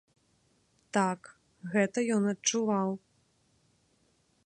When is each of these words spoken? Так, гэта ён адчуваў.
Так, 0.99 1.21
гэта 1.75 2.07
ён 2.17 2.23
адчуваў. 2.35 2.89